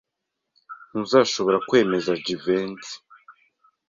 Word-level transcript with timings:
Ntuzashobora 0.89 1.57
kwemeza 1.67 2.11
Jivency. 2.23 2.93